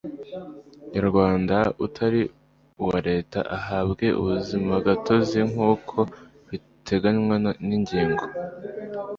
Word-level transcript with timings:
nyarwanda 0.93 1.57
utari 1.85 2.21
uwa 2.81 2.97
Leta 3.09 3.39
uhabwe 3.57 4.05
ubuzimagatozi 4.19 5.39
nk 5.49 5.57
uko 5.71 5.97
biteganywa 6.49 7.35
n 7.67 7.69
ingingo 7.77 8.23